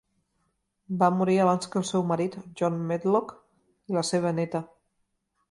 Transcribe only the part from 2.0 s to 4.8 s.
marit, John Medlock, i la seva neta.